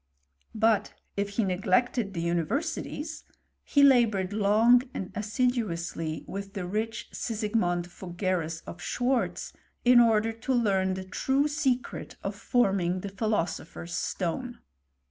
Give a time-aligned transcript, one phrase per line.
[0.55, 3.21] But if he neglected the univer sities,
[3.63, 9.53] he laboured long and assiduously with the rich Sigismond Fuggerus, of Schwartz,
[9.85, 14.61] in order to leant the true secret of forming the philosopher's stone.